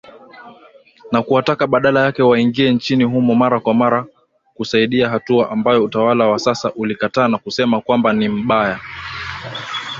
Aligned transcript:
Na 1.11 1.21
kuwataka 1.23 1.67
badala 1.67 2.01
yake 2.01 2.23
waingie 2.23 2.71
nchini 2.71 3.03
humo 3.03 3.35
mara 3.35 3.59
kwa 3.59 3.73
mara 3.73 4.05
kusaidia 4.53 5.09
hatua 5.09 5.49
ambayo 5.51 5.83
utawala 5.83 6.27
wa 6.27 6.39
sasa 6.39 6.73
ulikataa 6.73 7.27
na 7.27 7.37
kusema 7.37 7.81
kwamba 7.81 8.13
ni 8.13 8.29
mbaya 8.29 8.79